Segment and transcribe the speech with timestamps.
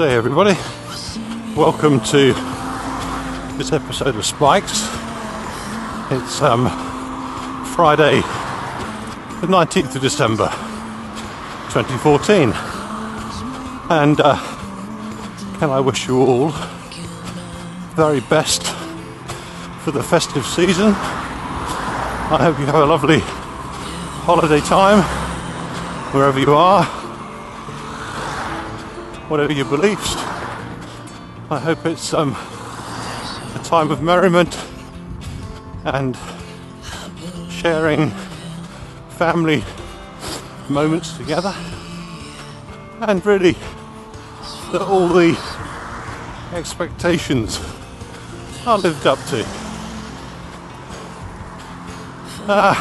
[0.00, 0.54] Day, everybody.
[1.54, 2.32] Welcome to
[3.58, 4.88] this episode of Spikes.
[6.10, 6.70] It's um,
[7.74, 8.22] Friday,
[9.42, 10.48] the 19th of December,
[11.68, 12.50] 2014.
[13.90, 14.36] And uh,
[15.58, 16.48] can I wish you all
[17.94, 18.62] very best
[19.82, 20.94] for the festive season?
[20.94, 23.18] I hope you have a lovely
[24.24, 25.02] holiday time
[26.14, 26.99] wherever you are
[29.30, 30.16] whatever your beliefs.
[31.50, 34.58] I hope it's um, a time of merriment
[35.84, 36.18] and
[37.48, 38.10] sharing
[39.10, 39.62] family
[40.68, 41.54] moments together,
[43.02, 43.52] and really
[44.72, 45.38] that all the
[46.52, 47.60] expectations
[48.66, 49.46] are lived up to.
[52.48, 52.74] Uh,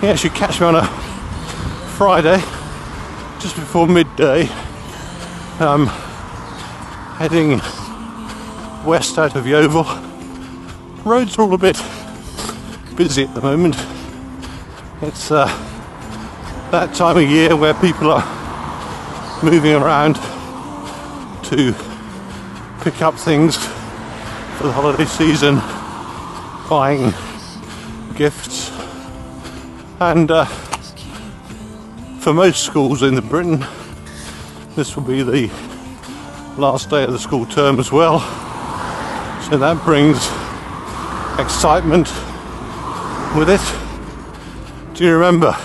[0.00, 0.86] yes, you catch me on a
[1.98, 2.42] Friday
[3.40, 4.48] just before midday,
[5.60, 5.86] um,
[7.18, 7.60] heading
[8.84, 9.84] west out of Yeovil.
[11.04, 11.80] Roads are all a bit
[12.96, 13.76] busy at the moment.
[15.02, 15.46] It's uh,
[16.72, 20.16] that time of year where people are moving around
[21.44, 21.72] to
[22.80, 23.56] pick up things
[24.56, 25.60] for the holiday season,
[26.68, 27.12] buying
[28.16, 28.72] gifts,
[30.00, 30.67] and uh,
[32.20, 33.64] for most schools in Britain,
[34.74, 35.50] this will be the
[36.56, 38.20] last day of the school term as well.
[39.48, 40.18] So that brings
[41.38, 42.08] excitement
[43.36, 44.94] with it.
[44.96, 45.56] Do you remember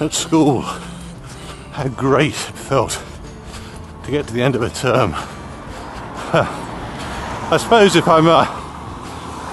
[0.00, 0.62] at school
[1.72, 3.02] how great it felt
[4.04, 5.12] to get to the end of a term?
[6.34, 8.44] I suppose if I'm uh,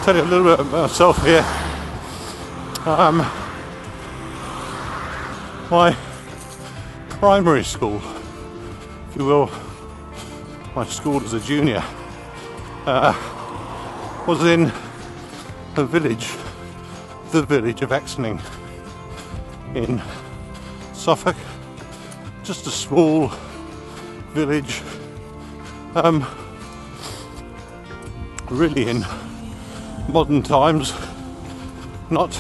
[0.04, 1.46] tell you a little bit about myself here.
[2.86, 3.41] Um,
[5.72, 5.96] my
[7.08, 8.02] primary school,
[9.10, 9.50] if you will,
[10.76, 11.82] my school as a junior,
[12.86, 13.14] uh,
[14.28, 14.70] was in
[15.78, 16.36] a village,
[17.32, 18.42] the village of Exning
[19.74, 20.02] in
[20.92, 21.38] Suffolk.
[22.44, 23.32] Just a small
[24.34, 24.82] village,
[25.96, 26.28] um,
[28.50, 29.06] really in
[30.10, 30.94] modern times,
[32.10, 32.34] not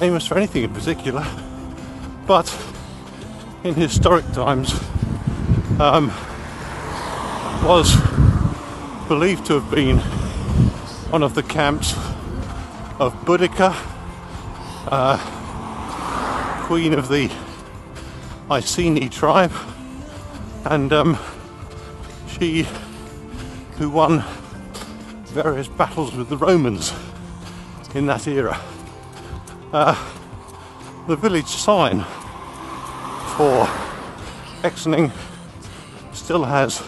[0.00, 1.26] famous for anything in particular
[2.26, 2.52] but
[3.62, 4.72] in historic times
[5.78, 6.08] um,
[7.64, 7.94] was
[9.06, 9.98] believed to have been
[11.10, 11.92] one of the camps
[12.98, 13.72] of Boudica,
[14.90, 17.30] uh, queen of the
[18.50, 19.52] Iceni tribe,
[20.64, 21.18] and um,
[22.28, 22.66] she
[23.78, 24.24] who won
[25.26, 26.92] various battles with the Romans
[27.94, 28.60] in that era.
[29.72, 30.15] Uh,
[31.06, 32.00] the village sign
[33.36, 33.64] for
[34.62, 35.12] Exning
[36.12, 36.80] still has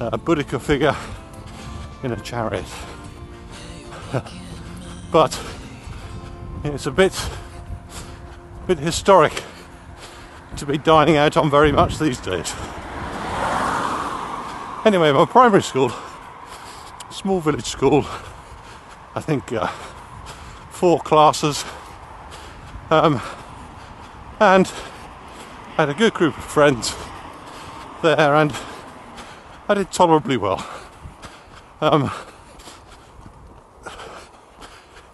[0.00, 0.96] a Boudica figure
[2.02, 2.64] in a chariot.
[5.12, 5.40] but
[6.64, 7.30] it's a bit
[8.66, 9.44] bit historic
[10.56, 12.52] to be dining out on very much these days.
[14.84, 15.92] Anyway, my primary school,
[17.10, 18.04] small village school,
[19.14, 19.68] I think uh,
[20.70, 21.64] four classes
[22.90, 23.20] um,
[24.40, 24.70] and
[25.76, 26.94] I had a good group of friends
[28.02, 28.52] there, and
[29.68, 30.66] I did tolerably well.
[31.80, 32.10] Um,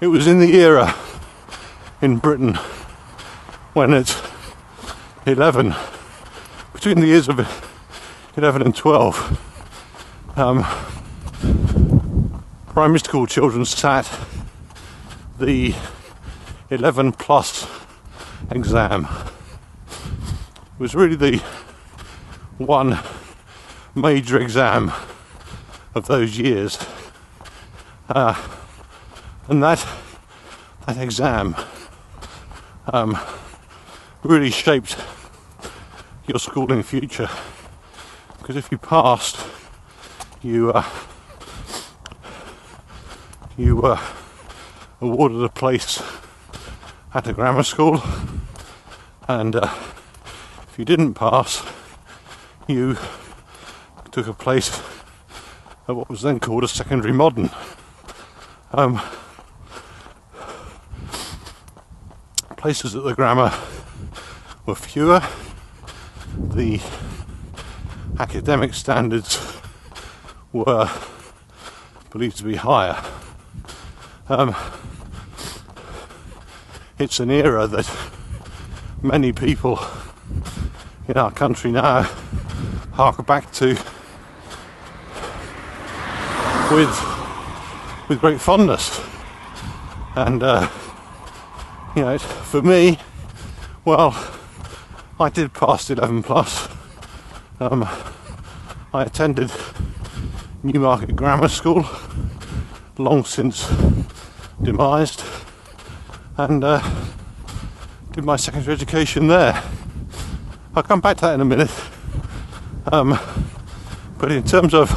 [0.01, 0.95] it was in the era
[2.03, 2.55] in Britain
[3.73, 4.21] when at
[5.27, 5.75] 11,
[6.73, 7.39] between the years of
[8.37, 10.65] 11 and 12, um,
[12.67, 14.11] primary school children sat
[15.39, 15.75] the
[16.71, 17.69] 11 plus
[18.51, 19.07] exam
[20.81, 21.43] it was really the
[22.57, 22.99] one
[23.95, 24.91] major exam
[25.95, 26.79] of those years.
[28.09, 28.35] Uh,
[29.49, 29.87] and that
[30.87, 31.55] that exam
[32.87, 33.19] um,
[34.23, 34.97] really shaped
[36.27, 37.29] your schooling future.
[38.39, 39.39] Because if you passed
[40.41, 40.85] you uh,
[43.59, 44.01] you were
[45.03, 46.03] awarded a place
[47.13, 48.01] at a grammar school,
[49.27, 49.69] and uh,
[50.69, 51.65] if you didn't pass,
[52.69, 52.97] you
[54.13, 54.81] took a place
[55.89, 57.51] at what was then called a secondary modern.
[58.73, 59.01] Um,
[62.57, 63.53] places at the grammar
[64.67, 65.21] were fewer,
[66.37, 66.81] the
[68.21, 69.59] academic standards
[70.53, 70.89] were
[72.11, 73.03] believed to be higher.
[74.29, 74.55] Um,
[77.01, 77.91] it's an era that
[79.03, 79.81] many people
[81.09, 82.03] in our country now
[82.93, 83.69] hark back to
[86.71, 87.11] with
[88.09, 89.01] with great fondness.
[90.15, 90.69] And uh,
[91.97, 92.99] you know, for me,
[93.87, 94.15] well,
[95.19, 96.69] I did pass 11 plus.
[97.61, 97.89] Um,
[98.93, 99.51] I attended
[100.63, 101.87] Newmarket Grammar School,
[102.99, 103.67] long since
[104.61, 105.40] demised,
[106.45, 106.81] and uh,
[108.13, 109.63] did my secondary education there.
[110.75, 111.71] I'll come back to that in a minute.
[112.91, 113.19] Um,
[114.17, 114.89] but in terms of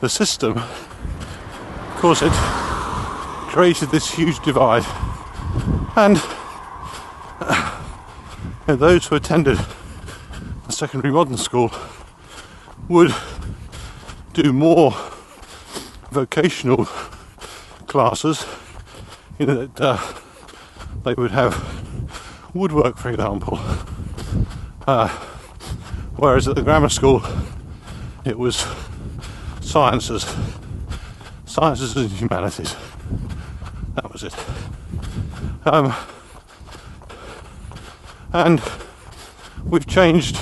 [0.00, 2.32] the system, of course, it
[3.50, 4.84] created this huge divide,
[5.96, 6.20] and
[7.40, 7.80] uh,
[8.66, 9.58] those who attended
[10.68, 11.72] a secondary modern school
[12.88, 13.14] would
[14.34, 14.94] do more
[16.10, 16.84] vocational
[17.86, 18.44] classes
[19.38, 19.98] in that uh,
[21.04, 21.54] they would have
[22.54, 23.58] woodwork, for example.
[24.86, 25.08] Uh,
[26.16, 27.22] whereas at the grammar school,
[28.24, 28.66] it was
[29.60, 30.34] sciences,
[31.44, 32.74] sciences and humanities.
[33.94, 34.34] That was it.
[35.64, 35.94] Um,
[38.32, 38.62] and
[39.64, 40.40] we've changed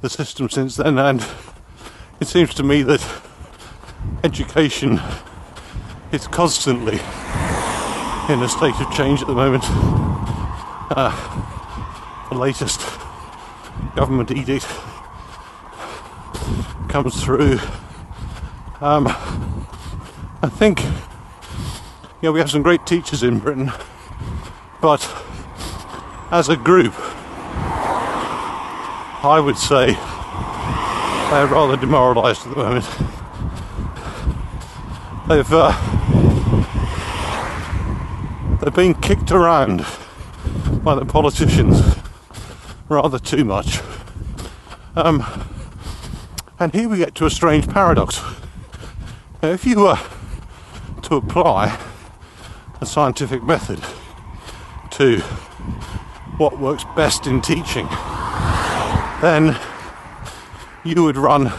[0.00, 1.24] the system since then, and
[2.20, 3.04] it seems to me that
[4.24, 5.00] education
[6.10, 7.00] is constantly
[8.28, 9.64] in a state of change at the moment.
[10.94, 11.10] Uh,
[12.30, 12.80] the latest
[13.96, 14.66] government edict
[16.88, 17.58] comes through.
[18.80, 19.06] Um,
[20.40, 23.72] I think you know, we have some great teachers in Britain,
[24.80, 25.02] but
[26.30, 26.94] as a group,
[29.24, 29.86] I would say
[31.30, 32.84] they're rather demoralised at the moment.
[35.28, 36.31] They've uh,
[38.62, 39.84] they're being kicked around
[40.84, 41.96] by the politicians
[42.88, 43.80] rather too much.
[44.94, 45.24] Um,
[46.60, 48.22] and here we get to a strange paradox.
[49.42, 49.98] Now, if you were
[51.02, 51.76] to apply
[52.80, 53.80] a scientific method
[54.92, 55.18] to
[56.36, 57.88] what works best in teaching,
[59.20, 59.58] then
[60.84, 61.52] you would run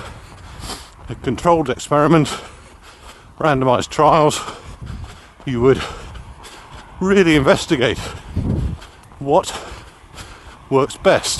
[1.09, 2.29] a controlled experiment,
[3.39, 4.39] randomized trials,
[5.45, 5.81] you would
[7.03, 7.97] really investigate
[9.19, 9.53] what
[10.69, 11.39] works best.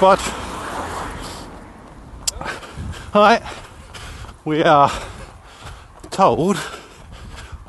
[0.00, 0.20] But
[3.14, 3.42] right,
[4.44, 4.90] we are
[6.10, 6.56] told,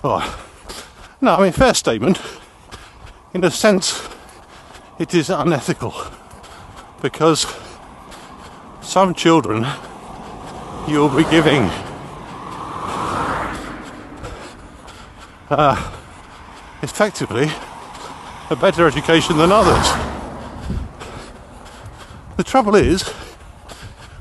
[0.03, 0.45] oh,
[1.21, 2.19] no, I mean, fair statement,
[3.33, 4.07] in a sense,
[4.99, 5.93] it is unethical
[7.01, 7.45] because
[8.81, 9.65] some children
[10.87, 11.69] you'll be giving
[15.49, 15.91] uh,
[16.85, 17.47] effectively
[18.51, 19.87] a better education than others.
[22.37, 23.11] The trouble is,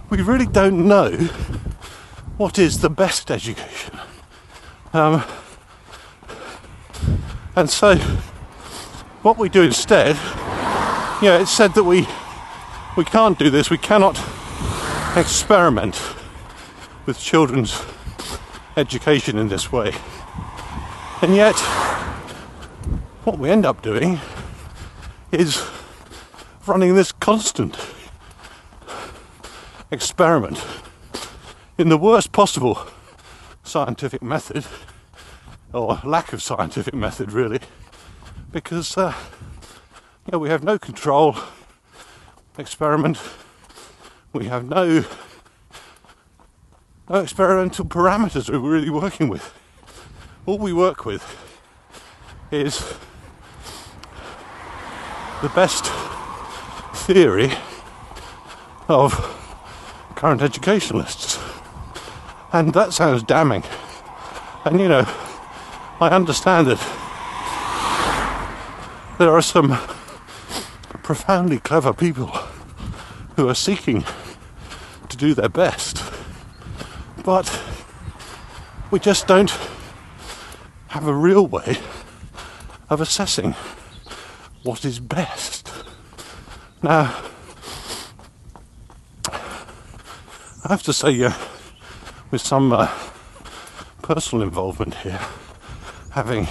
[0.09, 1.11] we really don't know
[2.39, 3.99] what is the best education.
[4.95, 5.23] Um,
[7.55, 7.97] and so,
[9.21, 10.17] what we do instead,
[11.21, 12.09] yeah, it's said that we
[12.97, 13.69] we can't do this.
[13.69, 14.19] We cannot
[15.17, 16.01] experiment
[17.05, 17.83] with children's
[18.77, 19.93] education in this way.
[21.21, 21.57] And yet,
[23.25, 24.21] what we end up doing
[25.33, 25.67] is
[26.67, 27.75] running this constant
[29.91, 30.63] experiment
[31.79, 32.87] in the worst possible
[33.63, 34.67] scientific method,
[35.73, 37.61] or lack of scientific method, really,
[38.53, 39.15] because uh,
[40.27, 41.35] you know, we have no control
[42.59, 43.19] experiment,
[44.35, 45.03] we have no
[47.09, 49.53] no experimental parameters we're really working with.
[50.45, 51.23] All we work with
[52.51, 52.95] is
[55.45, 55.93] the best
[57.05, 57.53] theory
[58.89, 59.13] of
[60.15, 61.39] current educationalists.
[62.51, 63.63] And that sounds damning.
[64.65, 65.05] And you know,
[66.01, 66.79] I understand that
[69.19, 69.77] there are some
[71.03, 72.29] profoundly clever people
[73.37, 74.03] who are seeking
[75.11, 76.03] to do their best.
[77.23, 77.63] But
[78.91, 79.55] we just don't
[80.89, 81.77] have a real way
[82.89, 83.55] of assessing
[84.65, 85.71] what is best.
[86.83, 87.15] Now,
[90.65, 91.33] I have to say, uh,
[92.31, 92.91] with some uh,
[94.03, 95.21] personal involvement here,
[96.13, 96.49] having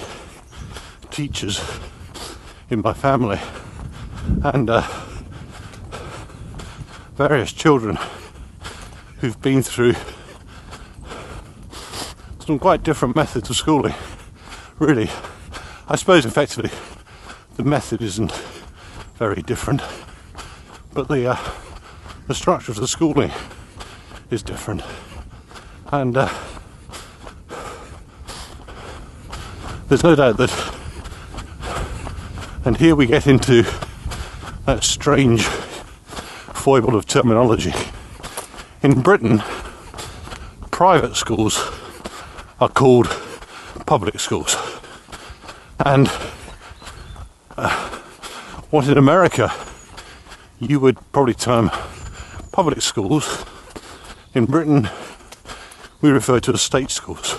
[1.10, 1.60] teachers
[2.70, 3.40] in my family
[4.44, 4.82] and uh,
[7.16, 7.98] various children
[9.18, 9.94] who've been through
[12.46, 13.94] some quite different methods of schooling.
[14.78, 15.10] Really,
[15.88, 16.70] I suppose effectively
[17.56, 18.32] the method isn't
[19.16, 19.82] very different.
[20.92, 21.52] but the uh,
[22.28, 23.32] the structure of the schooling
[24.30, 24.82] is different,
[25.92, 26.28] and uh,
[29.88, 30.74] there's no doubt that.
[32.64, 33.62] And here we get into
[34.64, 37.74] that strange foible of terminology.
[38.82, 39.42] In Britain,
[40.70, 41.70] private schools
[42.60, 43.06] are called
[43.84, 44.56] public schools.
[45.84, 46.10] And
[48.74, 49.52] what in America
[50.58, 51.70] you would probably term
[52.50, 53.44] public schools,
[54.34, 54.88] in Britain
[56.00, 57.36] we refer to as state schools.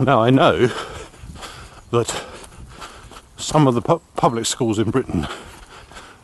[0.00, 0.68] Now I know
[1.90, 2.24] that
[3.38, 5.26] some of the pu- public schools in Britain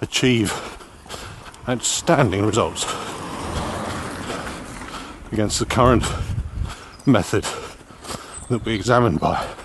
[0.01, 0.53] achieve
[1.69, 2.85] outstanding results
[5.33, 6.05] against the current
[7.07, 7.45] method
[8.49, 9.60] that we examine by.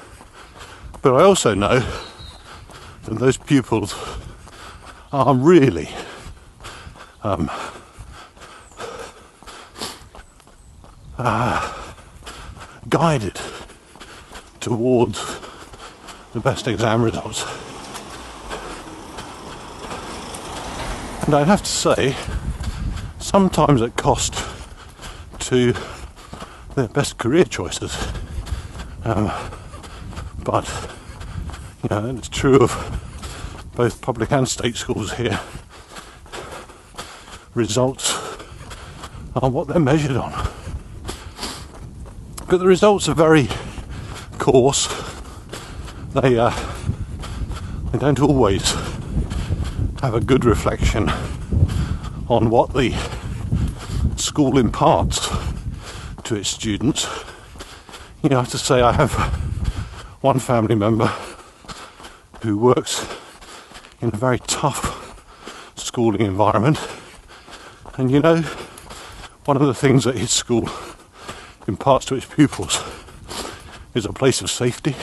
[1.06, 1.86] But I also know
[3.04, 3.94] that those pupils
[5.14, 5.88] are really
[7.22, 7.52] um,
[11.20, 11.74] uh,
[12.90, 13.40] guided
[14.60, 15.40] towards
[16.34, 17.44] the best exam results.
[21.28, 22.16] And I'd have to say,
[23.20, 24.44] sometimes at cost
[25.42, 25.76] to
[26.74, 27.96] their best career choices.
[29.04, 29.32] Um,
[30.44, 30.95] but,
[31.90, 35.40] know, it's true of both public and state schools here.
[37.54, 38.14] Results
[39.36, 40.32] are what they're measured on.
[42.48, 43.50] But the results are very
[44.38, 44.88] coarse
[46.16, 46.54] they uh,
[47.92, 48.72] they don't always
[50.02, 51.10] have a good reflection
[52.30, 52.96] on what the
[54.16, 55.30] school imparts
[56.24, 57.08] to its students.
[58.24, 59.12] You know, I have to say I have
[60.22, 61.12] one family member
[62.46, 63.04] who works
[64.02, 66.78] in a very tough schooling environment,
[67.96, 68.44] and you know,
[69.46, 70.70] one of the things that his school
[71.68, 72.84] imparts to its pupils
[73.96, 74.96] is a place of safety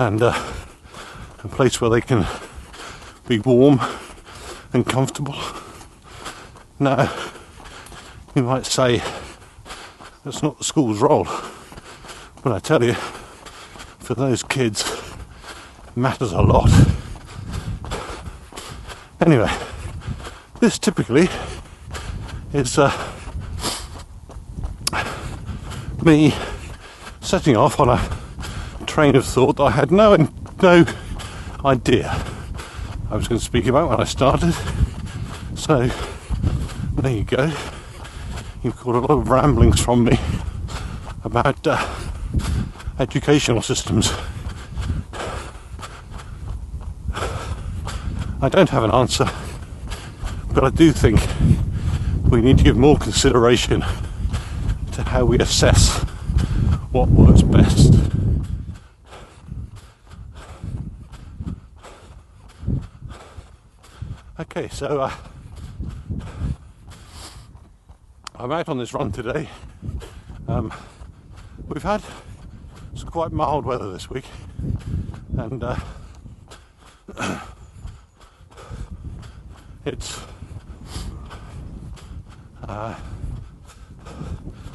[0.00, 0.34] and uh,
[1.44, 2.26] a place where they can
[3.28, 3.80] be warm
[4.72, 5.36] and comfortable.
[6.80, 7.08] Now,
[8.34, 9.00] you might say
[10.24, 11.28] that's not the school's role,
[12.42, 14.95] but I tell you, for those kids,
[15.96, 16.70] matters a lot.
[19.20, 19.50] Anyway,
[20.60, 21.28] this typically
[22.52, 22.92] is uh,
[26.02, 26.34] me
[27.20, 30.28] setting off on a train of thought that I had no
[30.62, 30.84] no
[31.64, 32.10] idea
[33.10, 34.54] I was going to speak about when I started.
[35.54, 35.88] So
[36.92, 37.52] there you go.
[38.62, 40.18] You've got a lot of ramblings from me
[41.24, 41.88] about uh,
[42.98, 44.12] educational systems.
[48.40, 49.28] I don't have an answer,
[50.52, 51.20] but I do think
[52.30, 53.80] we need to give more consideration
[54.92, 55.98] to how we assess
[56.92, 57.94] what works best.
[64.38, 65.12] Okay, so uh,
[68.36, 69.48] I'm out on this run today.
[70.46, 70.72] Um,
[71.68, 72.02] we've had
[73.16, 74.26] quite mild weather this week,
[75.38, 75.76] and uh,
[79.86, 80.20] it's
[82.66, 82.94] uh,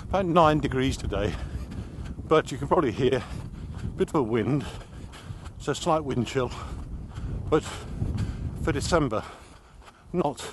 [0.04, 1.34] about nine degrees today,
[2.30, 3.22] but you can probably hear
[3.84, 4.66] a bit of a wind,
[5.58, 6.50] It's a slight wind chill,
[7.50, 7.64] but
[8.64, 9.22] for December
[10.14, 10.46] not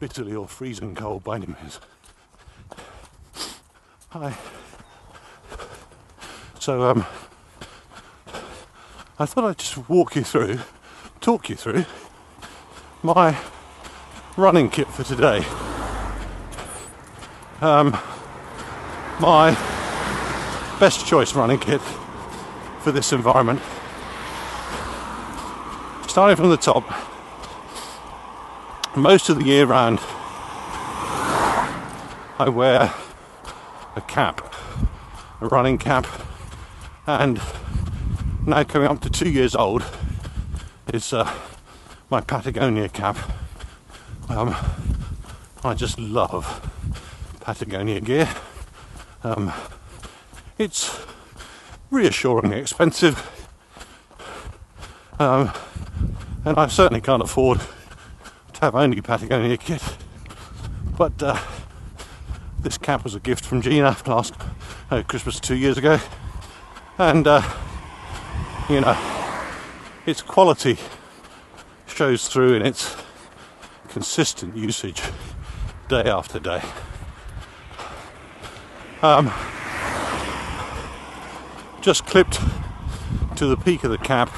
[0.00, 1.78] bitterly or freezing cold by any means.
[4.08, 4.34] Hi.
[6.58, 7.04] So um,
[9.18, 10.60] I thought I'd just walk you through,
[11.20, 11.84] talk you through
[13.02, 13.36] my
[14.38, 15.44] running kit for today.
[17.60, 17.90] Um,
[19.18, 19.50] my
[20.78, 21.80] best choice running kit
[22.78, 23.60] for this environment.
[26.06, 26.84] Starting from the top,
[28.96, 29.98] most of the year round
[32.38, 32.94] I wear
[33.96, 34.54] a cap,
[35.40, 36.06] a running cap,
[37.08, 37.40] and
[38.46, 39.84] now coming up to two years old
[40.94, 41.28] is uh,
[42.08, 43.18] my Patagonia cap.
[44.30, 44.54] Um,
[45.64, 46.44] I just love
[47.40, 48.28] Patagonia gear.
[49.24, 49.50] Um,
[50.58, 51.06] it's
[51.90, 53.16] reassuringly expensive,
[55.18, 55.50] um,
[56.44, 57.60] and I certainly can't afford
[58.52, 59.82] to have only Patagonia kit.
[60.98, 61.40] But uh,
[62.60, 64.34] this cap was a gift from Gina last
[64.90, 65.98] uh, Christmas two years ago,
[66.98, 67.42] and uh,
[68.68, 68.96] you know,
[70.04, 70.76] it's quality
[71.86, 72.94] shows through in its
[73.88, 75.02] consistent usage
[75.88, 76.62] day after day.
[79.02, 79.32] Um,
[81.80, 82.40] just clipped
[83.36, 84.30] to the peak of the cap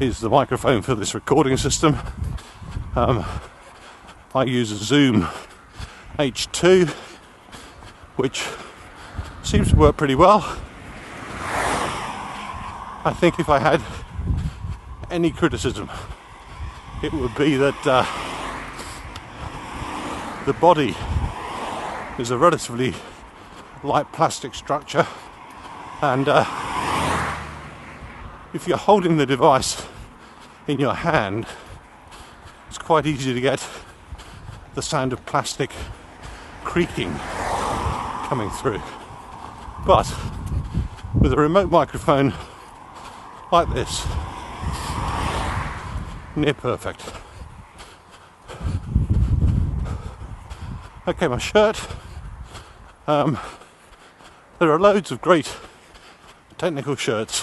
[0.00, 1.98] is the microphone for this recording system.
[2.96, 3.24] Um,
[4.34, 5.28] I use a Zoom
[6.18, 6.88] H2,
[8.16, 8.46] which
[9.42, 10.40] seems to work pretty well.
[13.02, 13.82] I think if I had
[15.10, 15.90] any criticism,
[17.02, 18.29] it would be that uh,
[20.46, 20.96] the body
[22.18, 22.94] is a relatively
[23.82, 25.06] light plastic structure,
[26.02, 26.44] and uh,
[28.54, 29.86] if you're holding the device
[30.66, 31.46] in your hand,
[32.68, 33.66] it's quite easy to get
[34.74, 35.70] the sound of plastic
[36.64, 37.12] creaking
[38.24, 38.80] coming through.
[39.86, 40.12] But
[41.14, 42.32] with a remote microphone
[43.52, 44.06] like this,
[46.36, 47.02] near perfect.
[51.08, 51.80] Okay, my shirt.
[53.06, 53.38] Um,
[54.58, 55.50] there are loads of great
[56.58, 57.42] technical shirts.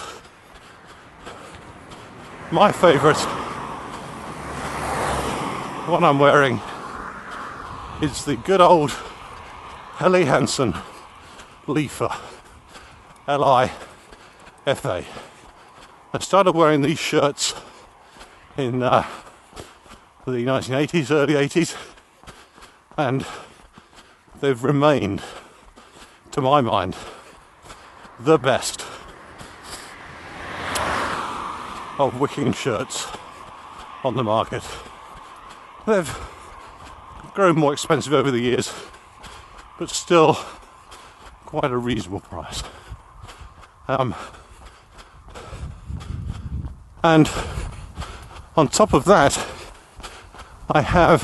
[2.51, 3.17] My favourite
[5.87, 6.61] the one I'm wearing
[7.99, 8.91] is the good old
[9.95, 10.75] Helly Hansen
[11.65, 12.15] Lifa.
[13.27, 13.71] L I
[14.67, 15.03] F A.
[16.13, 17.55] I started wearing these shirts
[18.55, 19.03] in uh,
[20.25, 21.75] the 1980s, early 80s,
[22.95, 23.25] and
[24.41, 25.21] they've remained,
[26.31, 26.95] to my mind,
[28.19, 28.81] the best
[31.99, 33.07] of wicking shirts
[34.03, 34.63] on the market.
[35.85, 36.17] They've
[37.33, 38.73] grown more expensive over the years,
[39.79, 40.37] but still
[41.45, 42.63] quite a reasonable price.
[43.87, 44.13] Um,
[47.03, 47.29] and
[48.55, 49.33] on top of that,
[50.69, 51.23] I have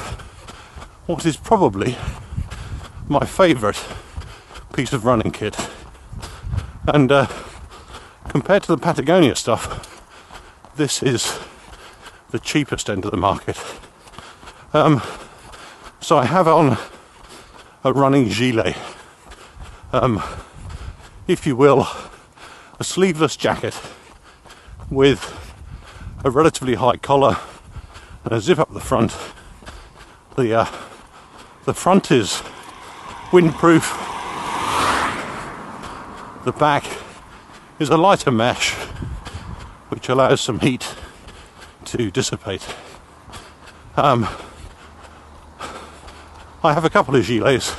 [1.05, 1.97] what is probably
[3.07, 3.83] my favourite
[4.73, 5.57] piece of running kit.
[6.87, 7.27] And uh,
[8.29, 10.01] compared to the Patagonia stuff,
[10.75, 11.39] this is
[12.31, 13.61] the cheapest end of the market.
[14.73, 15.01] Um,
[15.99, 16.77] so I have on
[17.83, 18.75] a running gilet,
[19.91, 20.21] um,
[21.27, 21.87] if you will,
[22.79, 23.79] a sleeveless jacket
[24.89, 25.21] with
[26.23, 27.37] a relatively high collar
[28.23, 29.15] and a zip up the front.
[30.35, 30.65] The uh,
[31.65, 32.41] the front is
[33.33, 33.89] windproof.
[36.45, 36.85] The back
[37.79, 38.73] is a lighter mesh
[39.89, 40.93] which allows some heat
[41.85, 42.63] to dissipate.
[43.97, 44.25] Um,
[46.63, 47.73] I have a couple of gilets.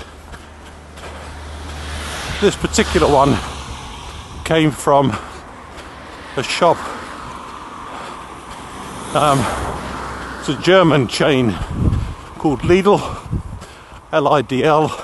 [2.40, 3.38] This particular one
[4.45, 5.17] came from
[6.37, 6.79] a shop.
[9.14, 9.38] Um,
[10.40, 11.53] it's a German chain
[12.38, 13.01] called Lidl,
[14.11, 15.04] L I D L.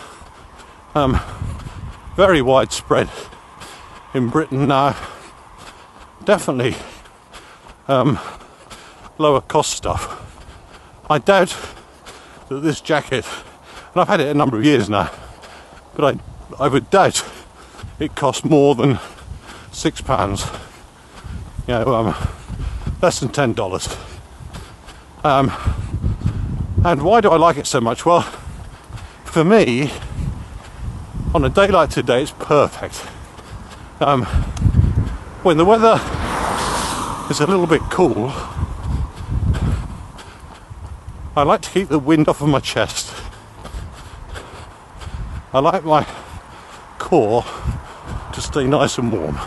[0.93, 1.21] Um,
[2.17, 3.09] very widespread
[4.13, 4.97] in Britain now.
[6.25, 6.75] Definitely
[7.87, 8.19] um,
[9.17, 10.17] lower cost stuff.
[11.09, 11.57] I doubt
[12.49, 13.25] that this jacket,
[13.93, 15.13] and I've had it a number of years now,
[15.95, 16.17] but
[16.59, 17.25] I, I would doubt
[18.01, 18.99] it costs more than
[19.71, 20.45] six pounds.
[21.69, 22.29] You know, um,
[23.01, 23.97] less than ten dollars.
[25.23, 25.53] Um,
[26.85, 28.05] and why do I like it so much?
[28.05, 28.23] Well,
[29.25, 29.93] for me,
[31.33, 33.07] on a day like today, it's perfect.
[34.01, 34.25] Um,
[35.45, 36.01] when the weather
[37.31, 38.33] is a little bit cool,
[41.37, 43.15] I like to keep the wind off of my chest.
[45.53, 46.05] I like my
[46.99, 47.45] core
[48.33, 49.39] to stay nice and warm.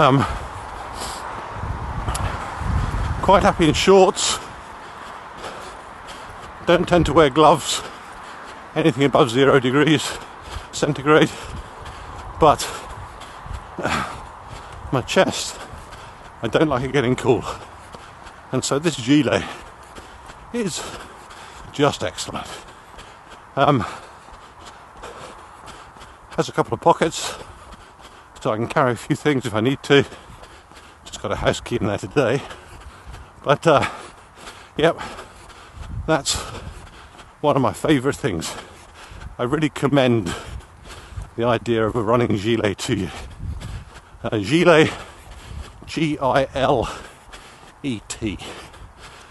[0.00, 0.24] Um,
[3.22, 4.40] quite happy in shorts.
[6.66, 7.82] Don't tend to wear gloves,
[8.74, 10.18] anything above zero degrees
[10.72, 11.30] centigrade,
[12.40, 12.60] but
[14.92, 15.58] my chest,
[16.42, 17.44] I don't like it getting cool.
[18.50, 19.44] And so this gilet
[20.52, 20.82] is
[21.72, 22.46] just excellent.
[23.56, 23.84] Um,
[26.36, 27.34] has a couple of pockets
[28.40, 30.04] so I can carry a few things if I need to.
[31.04, 32.42] Just got a house key in there today.
[33.44, 33.88] But uh,
[34.76, 34.98] yep,
[36.06, 36.34] that's
[37.40, 38.54] one of my favourite things.
[39.38, 40.34] I really commend
[41.36, 43.10] the idea of a running gilet to you.
[44.24, 44.90] A gilet,
[45.86, 46.92] G I L
[47.82, 48.38] E T,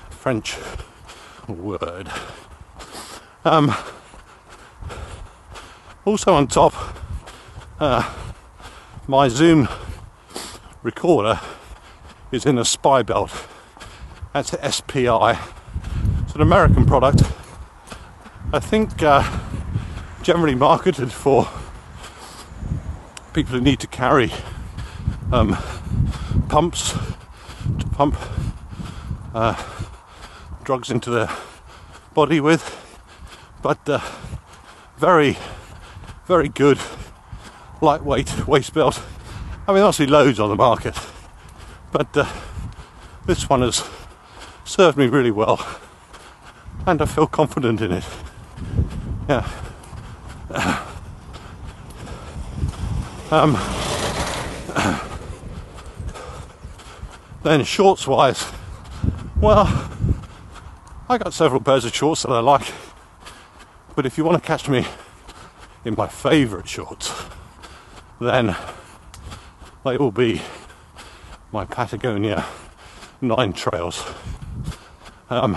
[0.10, 0.58] French
[1.48, 2.10] word.
[3.46, 3.74] Um,
[6.06, 6.74] also on top,
[7.80, 8.14] uh,
[9.08, 9.68] my Zoom
[10.84, 11.40] recorder
[12.32, 13.48] is in a SPIbelt
[14.34, 15.38] That's SPI.
[16.24, 17.24] It's an American product.
[18.54, 19.40] I think uh,
[20.24, 21.50] generally marketed for
[23.34, 24.30] people who need to carry
[25.32, 25.56] um,
[26.50, 26.92] pumps
[27.80, 28.18] to pump
[29.34, 29.56] uh,
[30.64, 31.30] drugs into their
[32.14, 32.78] body with,
[33.62, 34.00] but uh,
[34.98, 35.38] very,
[36.26, 36.78] very good
[37.80, 39.02] lightweight waist belt.
[39.66, 40.98] I mean, obviously loads on the market,
[41.94, 42.28] but uh,
[43.26, 43.88] this one has
[44.66, 45.66] served me really well,
[46.86, 48.06] and I feel confident in it.
[49.30, 50.88] Yeah.
[53.32, 53.58] Um,
[57.44, 58.46] then shorts wise,
[59.40, 59.90] well,
[61.08, 62.74] I got several pairs of shorts that I like,
[63.96, 64.86] but if you want to catch me
[65.86, 67.24] in my favourite shorts,
[68.20, 68.54] then
[69.86, 70.42] they will be
[71.54, 72.46] my Patagonia
[73.22, 74.04] Nine Trails.
[75.30, 75.56] Um,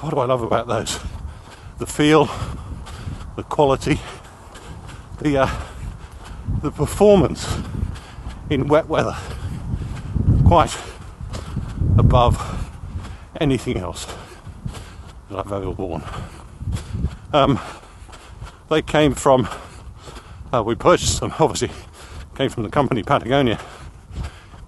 [0.00, 1.00] what do I love about those?
[1.78, 2.30] The feel,
[3.34, 3.98] the quality,
[5.18, 5.50] the uh,
[6.62, 7.58] the performance
[8.50, 9.16] in wet weather
[10.44, 10.76] quite
[11.98, 12.70] above
[13.40, 14.06] anything else
[15.30, 16.02] that I've ever worn.
[17.32, 17.58] Um,
[18.68, 19.48] they came from
[20.52, 21.70] uh, we purchased them obviously
[22.34, 23.58] came from the company Patagonia.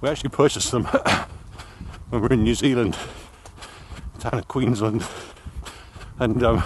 [0.00, 0.84] We actually purchased them
[2.08, 2.96] when we were in New Zealand,
[4.18, 5.02] town of Queenstown,
[6.18, 6.62] and um,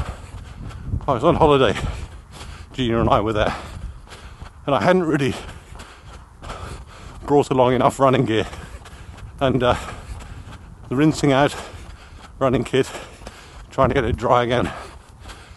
[1.08, 1.78] I was on holiday.
[2.72, 3.54] Gina and I were there
[4.66, 5.34] and I hadn't really
[7.26, 8.46] brought along enough running gear.
[9.40, 9.76] And uh,
[10.88, 11.54] the rinsing out
[12.38, 12.90] running kit,
[13.70, 14.70] trying to get it dry again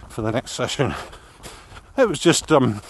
[0.09, 0.93] for the next session.
[1.97, 2.81] It was just um,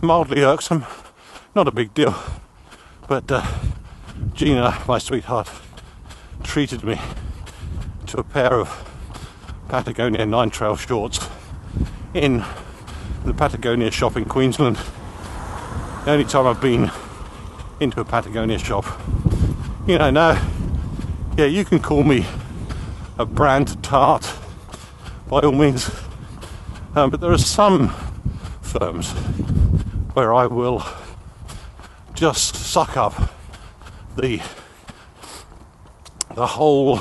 [0.00, 0.84] mildly irksome,
[1.54, 2.14] not a big deal.
[3.08, 3.46] But uh,
[4.34, 5.50] Gina, my sweetheart,
[6.42, 7.00] treated me
[8.06, 8.88] to a pair of
[9.68, 11.28] Patagonia Nine Trail shorts
[12.14, 12.44] in
[13.24, 14.74] the Patagonia shop in Queenstown.
[16.04, 16.90] The only time I've been
[17.78, 18.84] into a Patagonia shop.
[19.86, 20.32] You know, now,
[21.36, 22.26] yeah, you can call me
[23.18, 24.32] a brand tart
[25.28, 25.90] by all means,
[26.96, 27.90] um, but there are some
[28.60, 29.10] firms
[30.14, 30.84] where I will
[32.14, 33.30] just suck up
[34.16, 34.40] the
[36.34, 37.00] the whole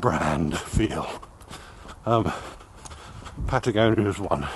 [0.00, 1.08] brand feel.
[2.04, 2.32] Um,
[3.46, 4.46] Patagonia is one.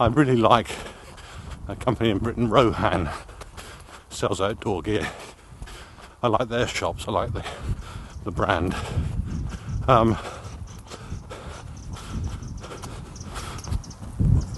[0.00, 0.70] I really like
[1.66, 3.10] a company in Britain, Rohan,
[4.10, 5.10] sells outdoor gear.
[6.22, 7.06] I like their shops.
[7.08, 7.44] I like the
[8.22, 8.76] the brand.
[9.88, 10.16] Um,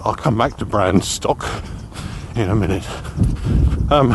[0.05, 1.46] I'll come back to brand stock
[2.37, 2.87] in a minute.
[3.90, 4.12] Um,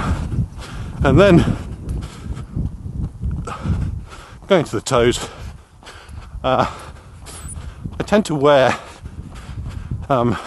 [1.03, 1.57] and then
[4.47, 5.27] going to the toes,
[6.43, 6.71] uh,
[7.99, 8.79] I tend to wear
[10.07, 10.37] um,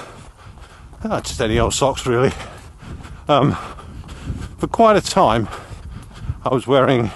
[1.05, 2.33] uh, just any old socks really.
[3.29, 3.57] Um,
[4.59, 5.49] for quite a time,
[6.45, 7.11] I was wearing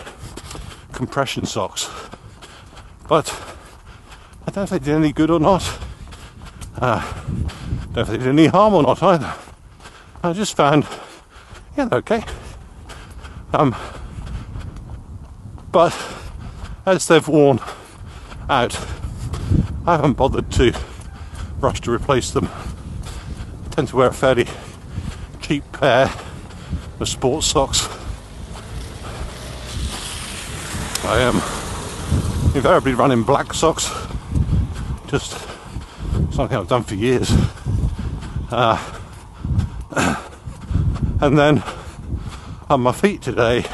[0.92, 1.90] compression socks,
[3.09, 3.33] but
[4.47, 5.79] I don't know if they did any good or not.
[6.81, 7.01] Uh,
[7.92, 9.35] don't know if they did any harm or not either.
[10.23, 10.87] I just found,
[11.77, 12.25] yeah, they're okay.
[13.53, 13.75] Um,
[15.73, 15.97] but
[16.87, 17.59] as they've worn
[18.49, 18.79] out,
[19.87, 20.73] I haven't bothered to
[21.59, 22.49] rush to replace them
[23.72, 24.46] tend to wear a fairly
[25.40, 26.12] cheap pair
[27.00, 27.88] of sports socks.
[31.04, 31.37] I am
[32.54, 33.90] invariably running black socks,
[35.06, 35.32] just
[36.32, 37.32] something I've done for years.
[38.50, 38.76] Uh,
[41.22, 41.62] and then
[42.68, 43.64] on my feet today,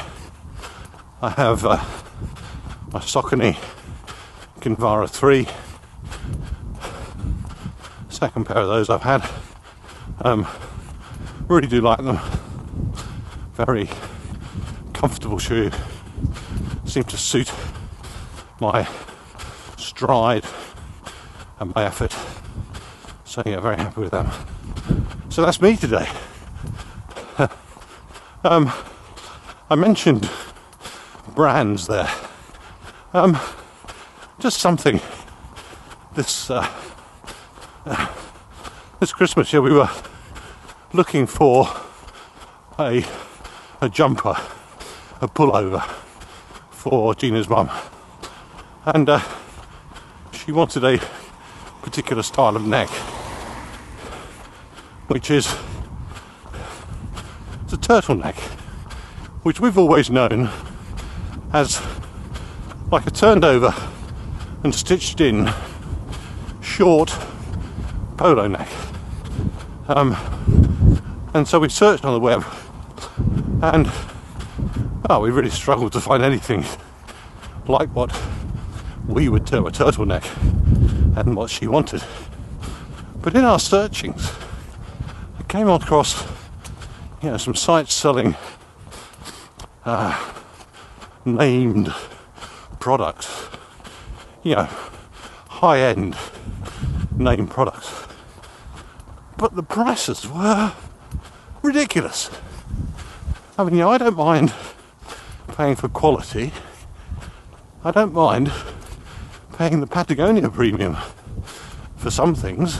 [1.20, 1.84] I have uh,
[2.92, 3.58] my Saucony
[4.61, 5.48] Kinvara 3.
[8.11, 9.28] Second pair of those I've had.
[10.20, 10.46] Um,
[11.46, 12.18] really do like them.
[13.54, 13.88] Very
[14.92, 15.70] comfortable shoe.
[16.85, 17.52] Seem to suit
[18.61, 18.88] my
[19.76, 20.44] stride
[21.61, 22.16] and my effort.
[23.24, 24.28] So yeah, very happy with them.
[25.28, 26.09] So that's me today.
[28.44, 28.72] um,
[29.70, 30.28] I mentioned
[31.35, 32.11] brands there.
[33.12, 33.38] Um,
[34.40, 35.00] just something.
[36.14, 36.68] This uh,
[37.87, 38.09] uh,
[39.00, 39.88] this Christmas, yeah, we were
[40.92, 41.68] looking for
[42.79, 43.05] a
[43.81, 44.37] a jumper,
[45.20, 45.83] a pullover
[46.70, 47.70] for Gina's mum,
[48.87, 49.20] and uh,
[50.33, 51.01] she wanted a
[51.83, 52.88] particular style of neck,
[55.09, 55.55] which is
[57.64, 58.37] it's a turtleneck,
[59.42, 60.51] which we've always known
[61.53, 61.81] as
[62.90, 63.74] like a turned over
[64.64, 65.53] and stitched in
[66.62, 67.16] short
[68.16, 68.68] polo neck.
[69.87, 70.16] Um,
[71.34, 72.44] and so we searched on the web
[73.62, 73.90] and
[75.10, 76.64] oh, we really struggled to find anything
[77.66, 78.16] like what
[79.06, 80.24] we would term a turtleneck
[81.16, 82.02] and what she wanted.
[83.20, 84.32] But in our searchings,
[85.38, 86.24] I came across
[87.22, 88.36] you know, some sites selling
[89.84, 90.32] uh,
[91.24, 91.92] named
[92.78, 93.48] products,
[94.42, 94.68] you know,
[95.48, 96.16] high end
[97.16, 98.06] name products.
[99.36, 100.72] But the prices were
[101.62, 102.31] ridiculous.
[103.57, 104.55] I mean, you know, I don't mind
[105.57, 106.53] paying for quality.
[107.85, 108.53] I don't mind
[109.57, 110.97] paying the Patagonia premium
[111.97, 112.79] for some things,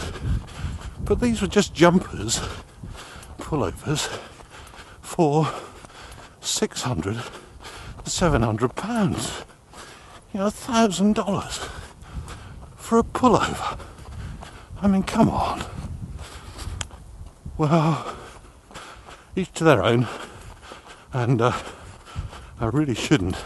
[1.01, 2.41] but these were just jumpers,
[3.39, 4.07] pullovers
[5.01, 5.53] for
[6.41, 7.17] 600
[8.05, 9.43] to 700 pounds.
[10.33, 11.59] You know, a thousand dollars
[12.77, 13.79] for a pullover.
[14.81, 15.65] I mean, come on.
[17.57, 18.17] Well,
[19.39, 20.09] each to their own,
[21.13, 21.53] and uh,
[22.59, 23.37] I really shouldn't.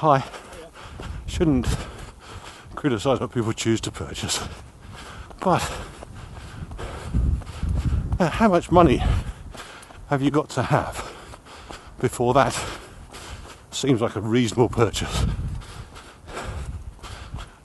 [0.00, 0.24] I
[1.26, 1.66] shouldn't
[2.76, 4.46] criticise what people choose to purchase,
[5.40, 5.60] but
[8.20, 9.02] uh, how much money
[10.06, 11.12] have you got to have
[11.98, 12.58] before that
[13.72, 15.26] seems like a reasonable purchase?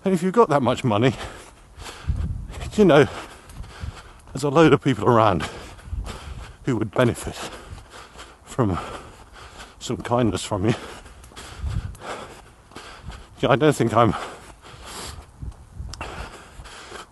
[0.03, 1.13] And if you've got that much money,
[2.75, 3.07] you know,
[4.33, 5.47] there's a load of people around
[6.65, 7.35] who would benefit
[8.43, 8.77] from
[9.79, 10.75] some kindness from you.
[13.41, 14.13] Yeah, I don't think I'm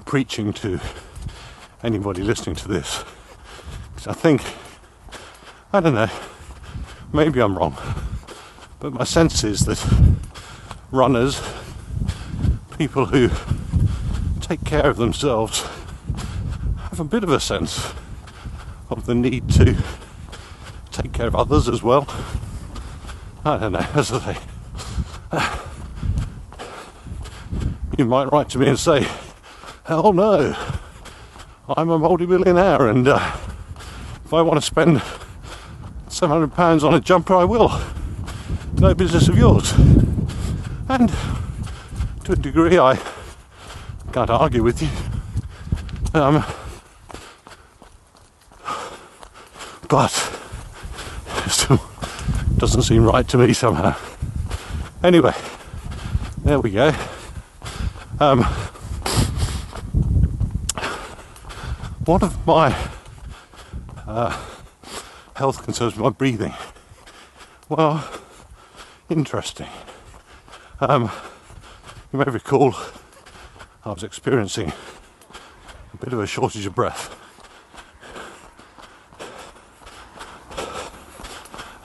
[0.06, 0.80] preaching to
[1.84, 3.04] anybody listening to this.
[3.90, 4.42] Because I think,
[5.74, 6.10] I don't know,
[7.12, 7.76] maybe I'm wrong,
[8.80, 9.84] but my sense is that
[10.92, 11.42] runners,
[12.78, 13.30] people who
[14.40, 15.68] take care of themselves,
[16.78, 17.94] have a bit of a sense
[18.92, 19.76] of the need to
[20.92, 22.06] take care of others as well.
[23.46, 24.40] I don't know, as I say.
[27.98, 29.08] You might write to me and say,
[29.86, 30.56] hell no,
[31.68, 33.38] I'm a multi-millionaire and uh,
[34.26, 34.98] if I want to spend
[36.08, 37.72] £700 on a jumper, I will.
[38.76, 39.74] No business of yours.
[40.90, 41.12] And
[42.26, 43.00] to a degree, I
[44.12, 44.90] can't argue with you.
[46.14, 46.44] Um,
[49.94, 51.80] it
[52.58, 53.94] doesn't seem right to me somehow.
[55.04, 55.34] Anyway,
[56.46, 56.94] there we go.
[58.18, 58.44] Um,
[62.06, 62.74] one of my
[64.08, 64.42] uh,
[65.36, 66.54] health concerns my breathing.
[67.68, 68.10] Well,
[69.10, 69.68] interesting.
[70.80, 71.12] Um,
[72.14, 72.76] you may recall
[73.84, 74.72] I was experiencing
[75.94, 77.18] a bit of a shortage of breath.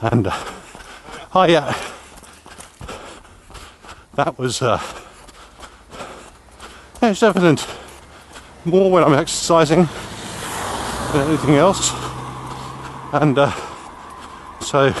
[0.01, 0.45] And uh,
[1.33, 1.73] I, uh,
[4.15, 4.81] that was, uh,
[7.01, 7.67] it's evident
[8.65, 9.87] more when I'm exercising
[11.13, 11.91] than anything else.
[13.13, 13.51] And uh,
[14.61, 14.93] so,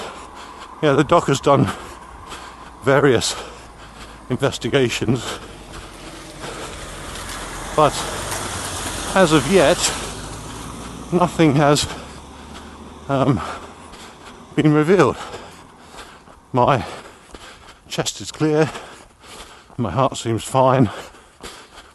[0.81, 1.69] yeah, the doc has done
[2.83, 3.35] various
[4.29, 5.39] investigations
[7.77, 7.93] but
[9.13, 9.77] as of yet,
[11.13, 11.87] nothing has
[13.07, 13.39] um,
[14.57, 15.15] been revealed.
[16.51, 16.83] My
[17.87, 18.71] chest is clear,
[19.77, 20.89] my heart seems fine,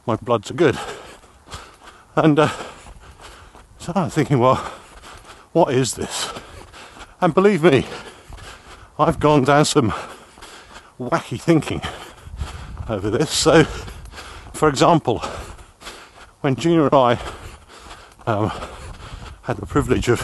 [0.07, 0.79] my bloods are good.
[2.15, 2.51] And uh,
[3.79, 4.59] so I'm thinking, well,
[5.53, 6.33] what is this?
[7.21, 7.85] And believe me,
[8.97, 9.91] I've gone down some
[11.01, 11.83] wacky thinking
[12.89, 13.33] over this.
[13.33, 13.65] So,
[14.55, 15.19] for example,
[16.43, 17.19] when Gina and I
[18.25, 18.53] um,
[19.43, 20.21] had the privilege of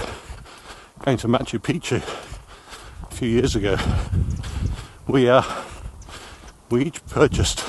[1.01, 2.28] going to Machu Picchu
[3.19, 3.77] few years ago,
[5.09, 5.43] we uh,
[6.71, 7.65] we each purchased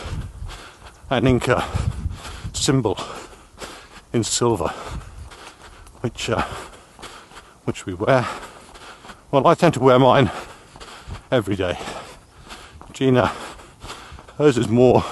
[1.09, 1.65] an Inca
[2.53, 2.99] symbol
[4.13, 4.67] in silver,
[6.01, 6.43] which uh,
[7.63, 8.27] which we wear.
[9.31, 10.29] Well, I tend to wear mine
[11.31, 11.79] every day.
[12.93, 13.31] Gina,
[14.37, 15.03] hers is more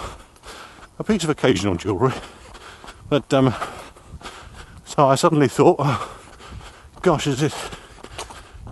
[1.00, 2.14] a piece of occasional jewellery
[3.10, 3.56] but um,
[4.86, 6.20] so I suddenly thought, oh,
[7.02, 7.56] gosh, is it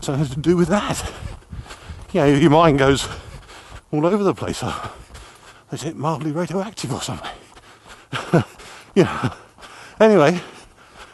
[0.02, 1.12] something to do with that?
[2.16, 3.10] Yeah, your mind goes
[3.92, 4.64] all over the place.
[5.74, 7.30] Is it mildly radioactive or something?
[8.96, 9.34] yeah.
[10.00, 10.40] Anyway,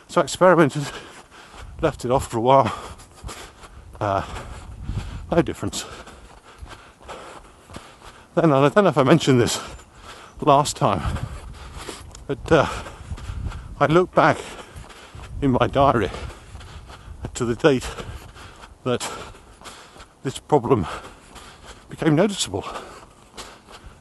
[0.07, 0.83] so I experimented,
[1.81, 2.79] left it off for a while.
[3.99, 4.23] Uh,
[5.31, 5.85] no difference.
[8.35, 9.59] then I don't know if I mentioned this
[10.39, 11.17] last time,
[12.27, 12.69] but uh,
[13.79, 14.37] I look back
[15.41, 16.11] in my diary
[17.33, 17.89] to the date
[18.83, 19.01] that
[20.23, 20.86] this problem
[21.89, 22.65] became noticeable,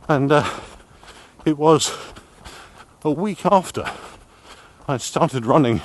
[0.09, 0.48] and uh,
[1.44, 1.96] it was
[3.02, 3.90] a week after
[4.87, 5.80] I started running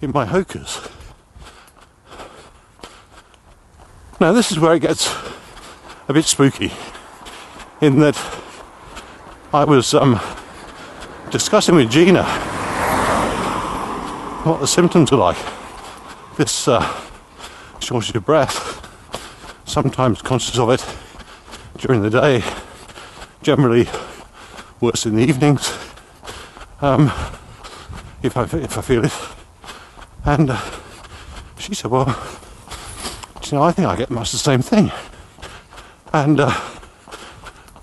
[0.00, 0.90] in my Hokas.
[4.20, 5.14] Now, this is where it gets
[6.08, 6.72] a bit spooky
[7.80, 8.16] in that
[9.52, 10.20] I was um,
[11.30, 12.24] discussing with Gina
[14.44, 15.36] what the symptoms are like.
[16.36, 16.80] This uh,
[17.80, 18.83] shortage of breath,
[19.74, 20.86] sometimes conscious of it
[21.78, 22.44] during the day,
[23.42, 23.88] generally
[24.80, 25.76] worse in the evenings
[26.80, 27.10] um,
[28.22, 29.12] if, I, if I feel it.
[30.24, 30.60] And uh,
[31.58, 32.06] she said, Well,
[33.42, 34.92] you know, I think I get much the same thing.
[36.12, 36.56] And uh,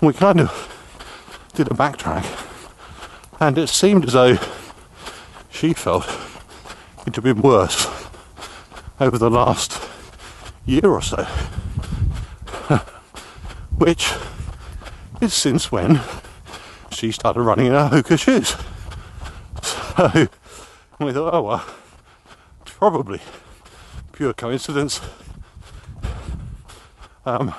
[0.00, 2.24] we kind of did a backtrack,
[3.38, 4.38] and it seemed as though
[5.50, 6.08] she felt
[7.06, 7.86] it had been worse
[8.98, 9.78] over the last
[10.64, 11.26] year or so,
[13.82, 14.14] which
[15.20, 16.00] is since when
[16.92, 18.54] she started running in her Hoka shoes.
[19.96, 21.66] So we thought, oh well,
[22.64, 23.20] probably
[24.12, 25.00] pure coincidence.
[27.26, 27.52] Um,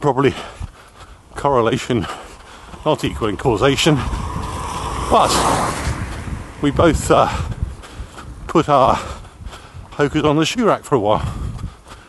[0.00, 0.34] probably
[1.34, 2.06] correlation
[2.86, 3.96] not equaling causation,
[5.10, 5.30] but
[6.62, 7.28] we both uh,
[8.46, 8.96] put our
[9.90, 11.43] Hokas on the shoe rack for a while.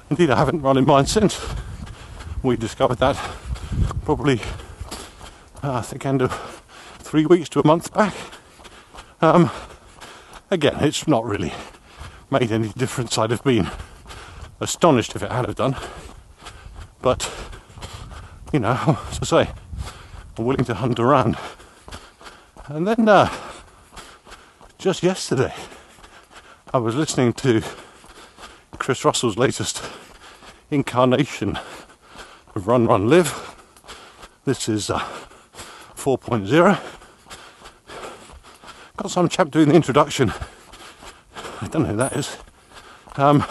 [0.09, 1.43] Indeed, I haven't run in mine since.
[2.43, 3.15] We discovered that
[4.03, 4.39] probably,
[5.63, 6.31] uh, I think, end of
[6.99, 8.13] three weeks to a month back.
[9.19, 9.49] Um,
[10.51, 11.53] again, it's not really
[12.29, 13.17] made any difference.
[13.17, 13.71] I'd have been
[14.59, 15.75] astonished if it had have done.
[17.01, 17.31] But,
[18.53, 19.51] you know, as I say,
[20.37, 21.35] I'm willing to hunt around.
[22.67, 23.33] And then, uh,
[24.77, 25.53] just yesterday,
[26.71, 27.63] I was listening to
[28.75, 29.83] Chris Russell's latest
[30.69, 31.57] incarnation
[32.55, 33.55] of Run Run Live.
[34.45, 34.99] This is uh,
[35.95, 36.79] 4.0.
[38.97, 40.31] Got some chap doing the introduction.
[41.61, 42.37] I don't know who that is.
[43.15, 43.43] Um,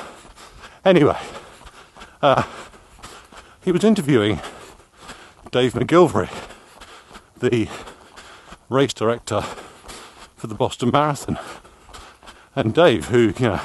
[0.85, 1.19] anyway,
[2.23, 2.43] uh,
[3.65, 4.41] he was interviewing
[5.51, 6.31] Dave McGillivray,
[7.39, 7.69] the
[8.69, 9.43] race director
[10.37, 11.39] for the Boston Marathon.
[12.55, 13.61] And Dave, who, you know,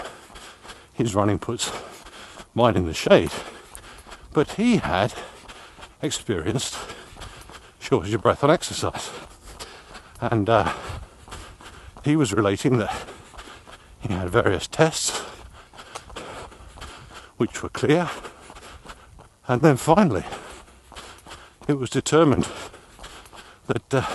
[0.99, 1.71] his running puts
[2.53, 3.31] mine in the shade,
[4.33, 5.13] but he had
[6.01, 6.77] experienced
[7.79, 9.09] shortage of breath on exercise.
[10.19, 10.73] And uh,
[12.03, 13.05] he was relating that
[14.01, 15.19] he had various tests
[17.37, 18.09] which were clear.
[19.47, 20.25] And then finally,
[21.69, 22.45] it was determined
[23.67, 24.05] that uh,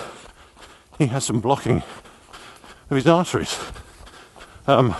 [0.99, 1.81] he had some blocking
[2.91, 3.59] of his arteries.
[4.67, 4.95] Um,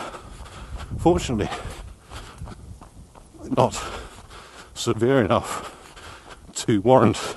[0.98, 1.50] fortunately,
[3.52, 3.82] not
[4.74, 5.72] severe enough
[6.54, 7.36] to warrant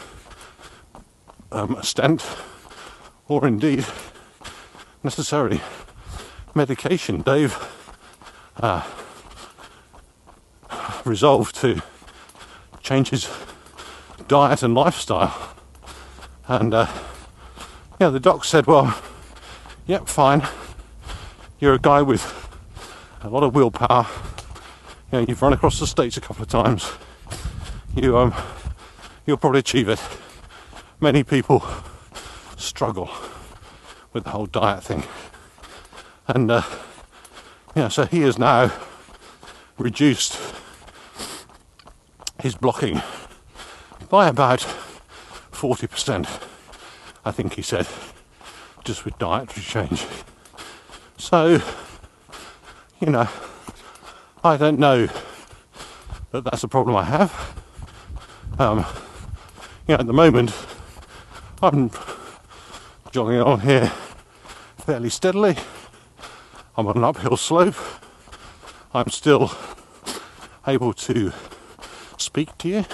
[1.53, 2.25] um, a stent
[3.27, 3.85] or indeed
[5.03, 5.61] necessarily
[6.55, 7.23] medication.
[7.23, 7.57] Dave
[8.57, 8.83] uh,
[11.05, 11.83] resolved to
[12.83, 13.29] change his
[14.29, 15.55] diet and lifestyle.
[16.47, 16.87] And uh,
[18.01, 19.01] yeah, the doc said, "Well,
[19.87, 20.47] yep, fine.
[21.59, 22.23] You're a guy with
[23.23, 24.07] a lot of willpower.
[25.11, 26.91] You know, you've run across the states a couple of times.
[27.97, 28.35] You um,
[29.27, 30.01] you'll probably achieve it.
[31.01, 31.65] Many people
[32.57, 33.11] struggle
[34.13, 35.05] with the whole diet thing,
[36.27, 36.63] and uh,
[37.75, 38.71] yeah, so he has now
[39.79, 40.39] reduced
[42.43, 43.01] his blocking
[44.09, 44.61] by about
[45.53, 46.27] 40%,
[47.25, 47.87] I think he said,
[48.85, 50.07] just with dietary change.
[51.17, 51.61] So,
[53.01, 53.29] you know,
[54.45, 55.09] I don't know
[56.31, 57.61] that that's a problem I have.
[58.57, 58.87] Um,
[59.89, 60.53] you know, at the moment,
[61.61, 61.91] I'm
[63.11, 63.93] jogging on here
[64.79, 65.57] fairly steadily.
[66.77, 67.75] I'm on an uphill slope.
[68.95, 69.51] I'm still
[70.69, 71.33] able to
[72.17, 72.85] speak to you.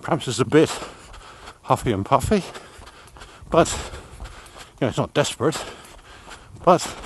[0.00, 0.70] Perhaps it's a bit
[1.64, 2.42] huffy and puffy,
[3.50, 3.68] but
[4.80, 5.62] you know, it's not desperate.
[6.64, 6.96] But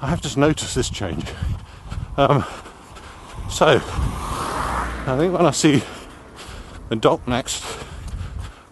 [0.00, 1.26] I have just noticed this change.
[2.16, 2.44] Um,
[3.52, 5.82] so I think when I see
[6.88, 7.64] the doc next,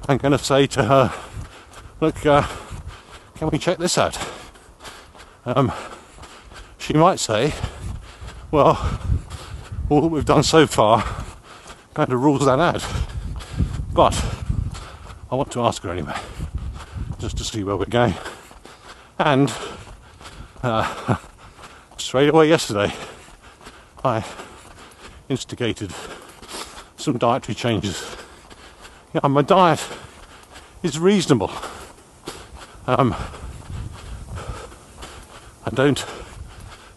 [0.09, 1.15] I'm going to say to her,
[2.01, 2.47] "Look, uh,
[3.37, 4.19] can we check this out?"
[5.45, 5.71] Um,
[6.79, 7.53] she might say,
[8.51, 9.01] "Well,
[9.91, 11.05] all that we've done so far
[11.95, 12.85] kind of rules that out.
[13.93, 14.15] But
[15.31, 16.17] I want to ask her anyway,
[17.19, 18.15] just to see where we're going.
[19.19, 19.53] And
[20.63, 21.17] uh,
[21.99, 22.95] straight away yesterday,
[24.05, 24.25] I
[25.31, 25.93] instigated
[26.97, 28.17] some dietary changes.
[29.15, 29.87] Yeah, my diet
[30.83, 31.51] is reasonable.
[32.87, 33.15] Um,
[35.65, 36.05] I don't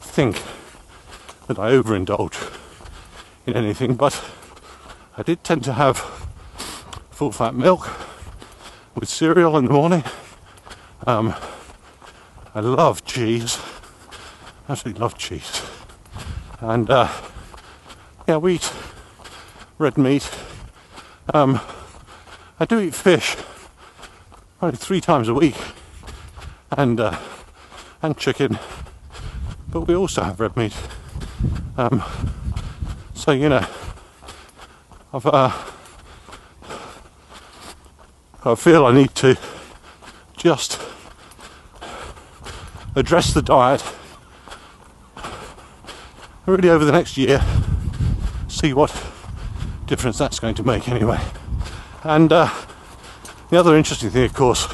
[0.01, 0.41] think
[1.47, 2.59] that I overindulge
[3.45, 4.23] in anything, but
[5.15, 5.97] I did tend to have
[7.11, 7.87] full fat milk
[8.95, 10.03] with cereal in the morning.
[11.05, 11.35] Um,
[12.55, 13.59] I love cheese,
[14.67, 15.61] absolutely love cheese,
[16.59, 17.09] and uh,
[18.27, 18.73] yeah, we eat
[19.77, 20.29] red meat.
[21.33, 21.59] Um,
[22.59, 23.35] I do eat fish
[24.59, 25.57] probably three times a week,
[26.71, 27.17] and uh,
[28.01, 28.57] and chicken,
[29.69, 30.75] but we also have red meat.
[31.77, 32.03] Um,
[33.13, 33.65] so you know,
[35.13, 35.51] I've uh,
[38.45, 39.37] I feel I need to
[40.37, 40.81] just
[42.95, 43.83] address the diet
[46.45, 47.41] really over the next year,
[48.63, 48.91] see what
[49.87, 51.19] difference that's going to make anyway.
[52.01, 52.49] And uh,
[53.49, 54.67] the other interesting thing, of course,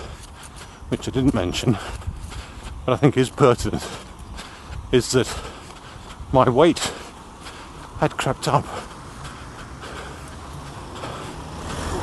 [0.90, 1.76] which I didn't mention,
[2.86, 3.84] but I think is pertinent,
[4.92, 5.28] is that
[6.32, 6.94] my weight
[7.98, 8.64] had crept up.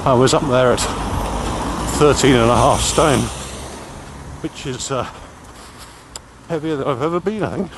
[0.05, 0.80] I was up there at
[2.01, 3.20] 13 and a half stone,
[4.43, 5.09] which is uh,
[6.49, 7.70] heavier than I've ever been, I think.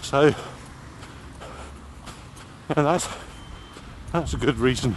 [0.00, 0.32] So,
[2.68, 3.08] yeah, that's,
[4.12, 4.96] that's a good reason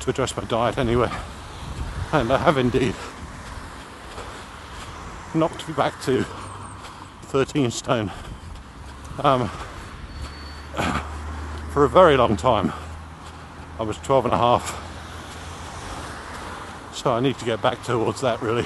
[0.00, 1.10] to address my diet anyway.
[2.12, 2.94] And I have indeed
[5.34, 6.24] knocked me back to
[7.22, 8.10] 13 stone.
[9.22, 9.48] Um,
[11.72, 12.72] for a very long time,
[13.78, 14.82] I was 12 and a half.
[16.94, 18.64] So I need to get back towards that really.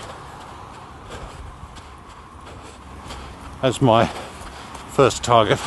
[3.62, 4.06] As my
[4.92, 5.58] first target.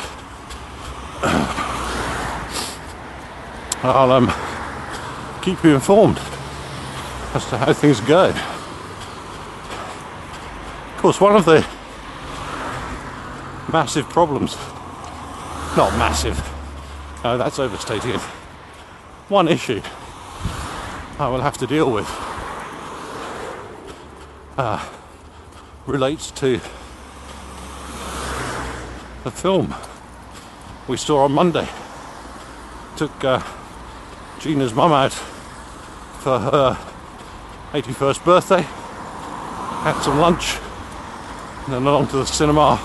[3.86, 4.32] I'll um,
[5.42, 6.16] keep you informed
[7.34, 8.30] as to how things go.
[10.86, 11.60] Of course, one of the
[13.70, 14.56] massive problems,
[15.76, 16.38] not massive,
[17.22, 18.20] no, that's overstating it.
[19.28, 19.82] One issue
[21.18, 22.08] I will have to deal with
[24.56, 24.82] uh,
[25.84, 26.58] relates to
[29.24, 29.74] the film
[30.88, 31.68] we saw on Monday.
[32.96, 33.42] Took uh,
[34.44, 35.14] Gina's mum out
[36.20, 36.78] for her
[37.72, 40.58] 81st birthday, had some lunch,
[41.64, 42.76] and then along to the cinema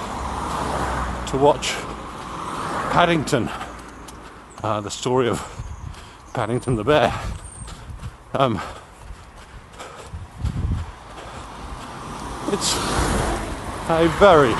[1.30, 1.74] to watch
[2.94, 3.50] Paddington,
[4.64, 5.42] uh, the story of
[6.34, 7.14] Paddington the bear.
[8.34, 8.62] Um,
[12.54, 12.74] it's
[13.90, 14.56] a very,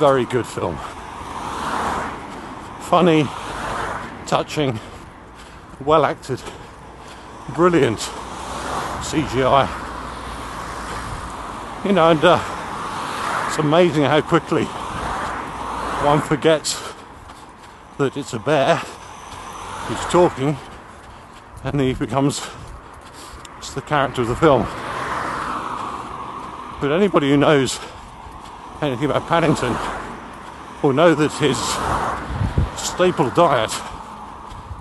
[0.00, 0.76] very good film.
[2.80, 3.28] Funny,
[4.26, 4.80] touching,
[5.80, 6.42] well acted,
[7.54, 9.68] brilliant CGI.
[11.84, 14.64] You know, and uh, it's amazing how quickly
[16.04, 16.80] one forgets
[17.98, 20.56] that it's a bear who's talking
[21.62, 22.40] and he becomes
[23.74, 24.62] the character of the film.
[26.80, 27.80] But anybody who knows
[28.80, 29.76] anything about Paddington
[30.82, 31.58] will know that his
[32.78, 33.72] staple diet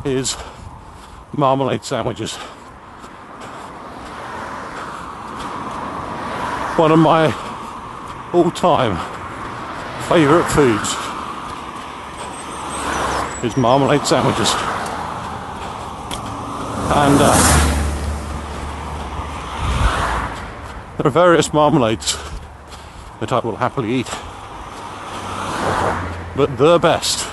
[0.06, 0.36] is
[1.38, 2.36] marmalade sandwiches.
[6.76, 7.34] One of my
[8.34, 8.98] all time
[10.10, 10.96] favourite foods
[13.44, 14.50] is marmalade sandwiches.
[16.96, 17.64] And uh,
[20.98, 22.18] there are various marmalades
[23.20, 24.10] that I will happily eat.
[26.36, 27.26] But the best,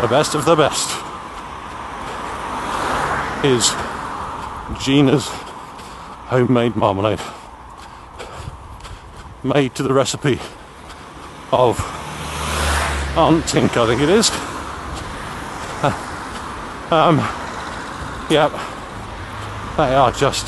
[0.00, 0.93] the best of the best,
[3.44, 3.70] is
[4.82, 7.20] Gina's homemade marmalade.
[9.42, 10.40] Made to the recipe
[11.52, 11.78] of
[13.16, 14.30] Aunt Tink, I think it is.
[16.90, 17.18] Um,
[18.30, 18.50] yep,
[19.76, 20.46] they are just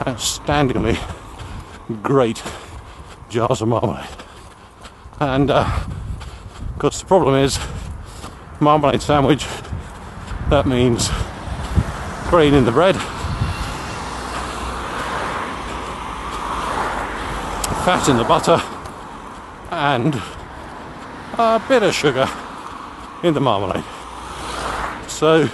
[0.00, 0.98] outstandingly
[2.02, 2.42] great
[3.30, 4.08] jars of marmalade.
[5.18, 7.58] And uh, of course, the problem is
[8.60, 9.46] marmalade sandwich,
[10.50, 11.08] that means
[12.28, 12.96] grain in the bread,
[17.84, 18.60] fat in the butter,
[19.70, 20.20] and
[21.38, 22.28] a bit of sugar
[23.22, 23.84] in the marmalade.
[25.08, 25.48] So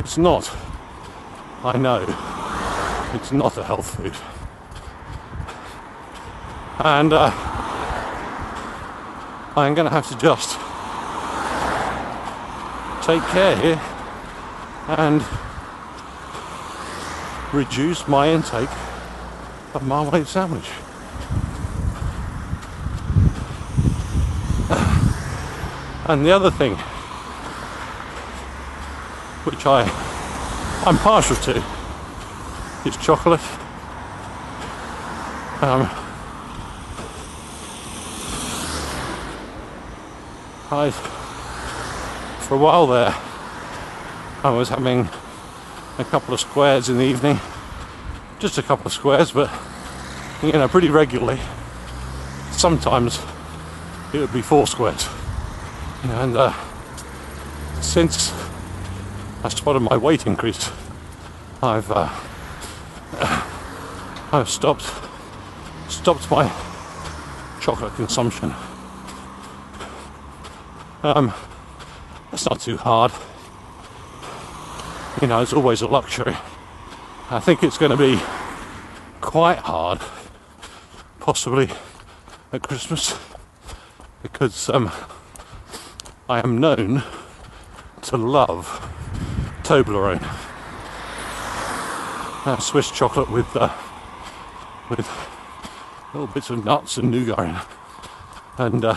[0.00, 0.50] it's not,
[1.64, 2.04] I know,
[3.14, 4.14] it's not a health food.
[6.78, 7.30] And uh,
[9.56, 10.58] I'm going to have to just
[13.08, 13.80] take care here
[14.98, 15.24] and
[17.54, 18.68] reduce my intake
[19.72, 20.68] of marmalade sandwich.
[26.04, 26.74] And the other thing,
[29.44, 29.84] which I
[30.84, 31.64] I'm partial to,
[32.84, 33.40] is chocolate.
[35.62, 35.88] Um,
[40.70, 41.17] I
[42.48, 43.14] for a while there
[44.42, 45.06] I was having
[45.98, 47.38] a couple of squares in the evening,
[48.38, 49.50] just a couple of squares, but
[50.42, 51.38] you know pretty regularly.
[52.52, 53.20] Sometimes
[54.14, 55.06] it would be four squares
[56.04, 56.54] and uh,
[57.82, 58.32] since
[59.44, 60.70] I spotted my weight increase,
[61.62, 62.08] I've uh,
[64.32, 64.90] I've stopped
[65.88, 66.50] stopped my
[67.60, 68.54] chocolate consumption.
[71.02, 71.34] Um,
[72.38, 73.10] that's not too hard.
[75.20, 76.36] You know, it's always a luxury.
[77.30, 78.16] I think it's going to be
[79.20, 80.00] quite hard,
[81.18, 81.68] possibly
[82.52, 83.18] at Christmas,
[84.22, 84.92] because um,
[86.28, 87.02] I am known
[88.02, 88.66] to love
[89.64, 90.22] Toblerone.
[92.46, 93.76] Uh, Swiss chocolate with uh,
[94.88, 95.10] with
[96.14, 97.56] little bits of nuts and nougat in
[98.58, 98.96] And uh,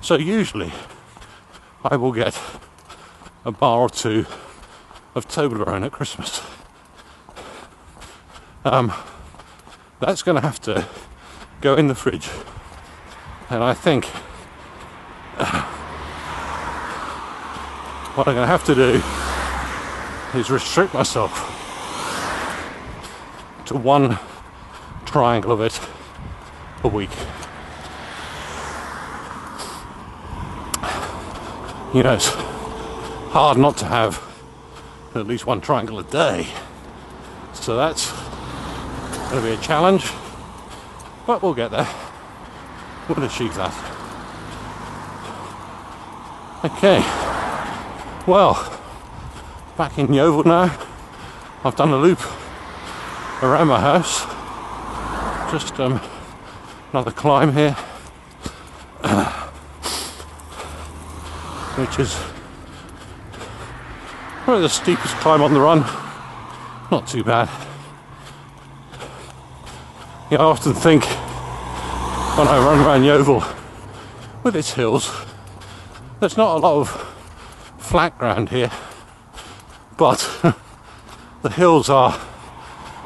[0.00, 0.72] so usually
[1.84, 2.40] I will get
[3.44, 4.26] a bar or two
[5.14, 6.42] of Toblerone at Christmas.
[8.64, 8.92] Um,
[10.00, 10.86] that's going to have to
[11.60, 12.28] go in the fridge.
[13.50, 14.06] And I think
[18.16, 19.00] what I'm going to have to do
[20.38, 21.54] is restrict myself
[23.66, 24.18] to one
[25.06, 25.80] triangle of it
[26.82, 27.10] a week.
[31.94, 34.22] You know, it's hard not to have
[35.14, 36.46] at least one triangle a day.
[37.54, 38.10] So that's
[39.30, 40.10] going to be a challenge,
[41.26, 41.88] but we'll get there.
[43.08, 43.74] We'll achieve that.
[46.64, 47.00] Okay.
[48.26, 48.54] Well,
[49.78, 50.76] back in Yeovil now.
[51.64, 52.20] I've done a loop
[53.42, 54.26] around my house.
[55.50, 56.00] Just um,
[56.92, 57.76] another climb here,
[61.78, 62.18] which is
[64.42, 65.80] probably the steepest climb on the run.
[66.90, 67.48] Not too bad.
[70.28, 71.04] Yeah, I often think
[72.36, 73.44] when I run around Yeovil
[74.42, 75.08] with its hills,
[76.18, 77.14] there's not a lot of
[77.78, 78.72] flat ground here,
[79.96, 80.18] but
[81.42, 82.18] the hills are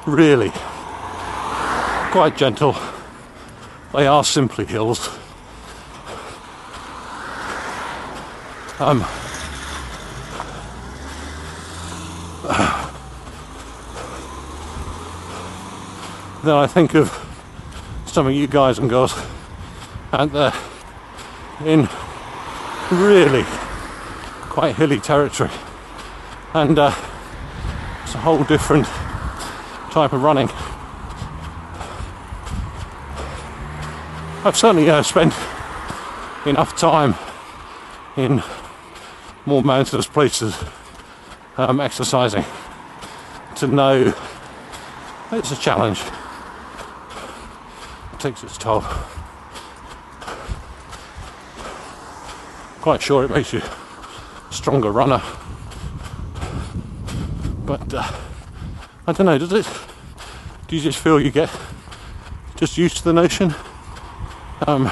[0.06, 0.50] really
[2.10, 2.74] quite gentle.
[3.92, 5.10] They are simply hills.
[16.42, 17.08] Then I think of
[18.06, 19.14] some of you guys and girls
[20.12, 20.52] out there
[21.64, 21.88] in
[22.90, 23.44] really
[24.50, 25.50] quite hilly territory,
[26.52, 26.92] and uh,
[28.02, 28.86] it's a whole different
[29.92, 30.48] type of running.
[34.44, 35.32] I've certainly uh, spent
[36.44, 37.14] enough time
[38.16, 38.42] in
[39.44, 40.56] more mountainous places
[41.56, 42.44] um, exercising
[43.56, 44.14] to know
[45.32, 46.00] it's a challenge.
[48.12, 48.82] It takes its toll.
[52.80, 53.62] Quite sure it makes you
[54.50, 55.22] stronger runner.
[57.64, 58.10] But uh,
[59.06, 59.68] I don't know, does it?
[60.68, 61.50] Do you just feel you get
[62.56, 63.54] just used to the notion?
[64.66, 64.90] Um,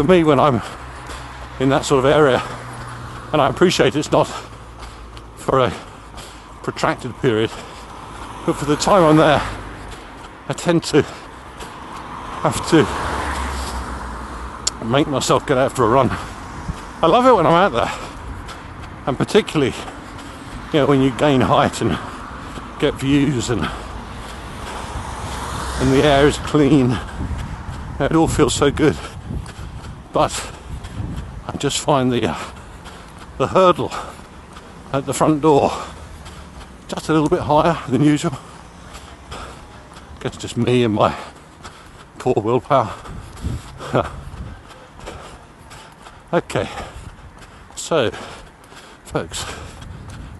[0.00, 0.62] for me, when I'm
[1.58, 2.42] in that sort of area,
[3.34, 4.24] and I appreciate it's not
[5.36, 5.70] for a
[6.62, 7.50] protracted period,
[8.46, 9.42] but for the time I'm there,
[10.48, 12.86] I tend to have to
[14.86, 16.08] make myself get out for a run.
[17.02, 17.92] I love it when I'm out there,
[19.06, 19.74] and particularly,
[20.72, 21.98] you know, when you gain height and
[22.80, 23.60] get views and
[25.80, 26.98] and the air is clean.
[28.00, 28.96] It all feels so good.
[30.12, 30.52] But
[31.46, 32.38] I just find the uh,
[33.38, 33.92] the hurdle
[34.92, 35.72] at the front door
[36.88, 38.36] just a little bit higher than usual.
[39.32, 41.16] I guess just me and my
[42.18, 42.92] poor willpower.
[46.32, 46.68] Okay,
[47.74, 48.12] so,
[49.02, 49.44] folks,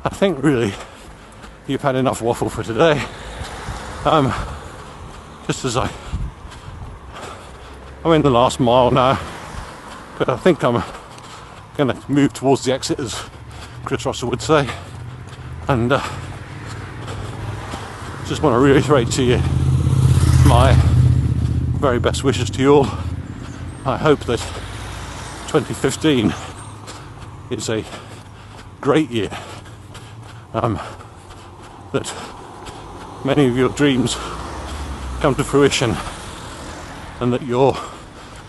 [0.05, 0.73] I think really
[1.67, 3.05] you've had enough waffle for today.
[4.05, 4.33] Um,
[5.49, 5.91] just as I,
[8.05, 9.19] I'm in the last mile now,
[10.21, 10.83] but I think I'm
[11.79, 13.19] going to move towards the exit, as
[13.87, 14.69] Chris Russell would say,
[15.67, 15.99] and uh,
[18.27, 19.39] just want to reiterate to you
[20.47, 20.79] my
[21.79, 22.87] very best wishes to you all.
[23.87, 24.41] I hope that
[25.49, 26.35] 2015
[27.49, 27.83] is a
[28.83, 29.31] great year.
[30.53, 30.79] Um,
[31.95, 32.15] that
[33.25, 34.17] many of your dreams
[35.21, 35.97] come to fruition
[37.21, 37.75] and that your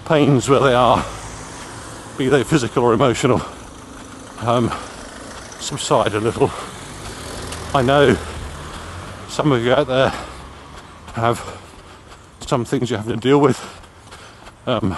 [0.03, 1.05] pains, where they are,
[2.21, 3.41] be they physical or emotional,
[4.41, 4.69] um,
[5.59, 6.51] subside a little.
[7.73, 8.15] I know
[9.27, 10.09] some of you out there
[11.13, 11.39] have
[12.41, 13.59] some things you have to deal with.
[14.67, 14.95] Um,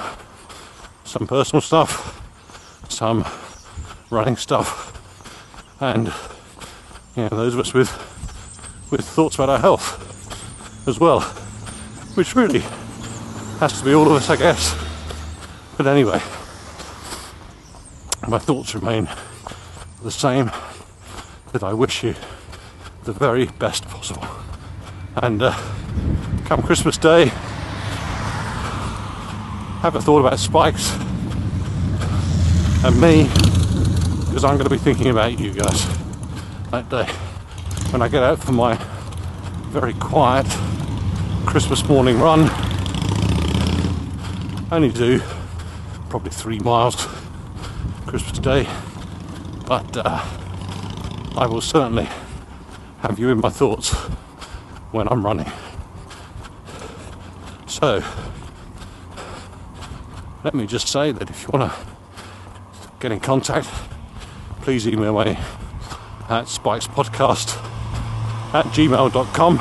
[1.06, 2.22] some personal stuff,
[2.90, 3.24] some
[4.10, 4.92] running stuff,
[5.80, 6.08] and
[7.16, 7.90] you know, those of us with
[8.92, 11.22] with thoughts about our health as well,
[12.16, 12.64] which really
[13.62, 14.76] has to be all of us, I guess.
[15.78, 16.22] But anyway,
[18.28, 19.10] my thoughts remain
[20.02, 20.52] the same.
[21.52, 22.16] That I wish you
[23.04, 24.26] the very best possible,
[25.18, 25.54] and uh,
[26.46, 27.26] come Christmas Day
[29.82, 30.94] have a thought about spikes
[32.86, 33.26] and me
[34.26, 35.86] because I'm going to be thinking about you guys
[36.72, 37.06] that day
[37.92, 38.76] when I get out for my
[39.70, 40.48] very quiet
[41.46, 42.50] Christmas morning run.
[44.72, 45.20] I only do
[46.10, 46.96] probably three miles
[48.14, 48.68] Christmas Day,
[49.66, 50.24] but uh,
[51.36, 52.08] I will certainly
[53.00, 53.92] have you in my thoughts
[54.92, 55.52] when I'm running.
[57.66, 58.04] So,
[60.44, 61.80] let me just say that if you want to
[63.00, 63.68] get in contact,
[64.62, 65.32] please email me
[66.30, 67.58] at spikespodcast
[68.54, 69.60] at gmail.com.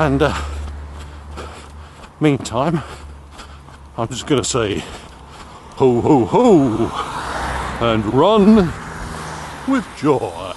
[0.00, 0.42] And uh,
[2.18, 2.82] meantime,
[3.96, 4.82] I'm just going to say
[5.80, 6.46] ho ho ho
[7.80, 8.70] and run
[9.66, 10.49] with joy.